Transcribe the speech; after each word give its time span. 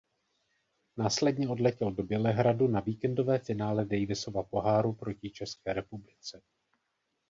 Následně 0.97 1.49
odletěl 1.49 1.91
do 1.91 2.03
Bělehradu 2.03 2.67
na 2.67 2.79
víkendové 2.79 3.39
finále 3.39 3.85
Davisova 3.85 4.43
poháru 4.43 4.93
proti 4.93 5.29
České 5.29 5.73
republice. 5.73 6.41